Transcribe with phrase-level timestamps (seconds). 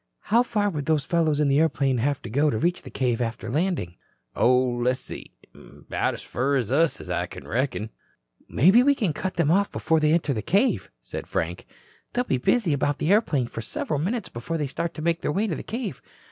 [0.33, 3.21] "How far would those fellows in the airplane have to go to reach the cave
[3.21, 3.97] after landing?"
[4.35, 5.31] "Oh, le's see.
[5.53, 7.91] 'Bout as fur as us, I reckon."
[8.49, 11.67] "Maybe we can cut them off before they enter the cave," said Frank.
[12.13, 15.31] "They'll be busy about the airplane for several minutes before they start to make their
[15.31, 16.01] way to the cave.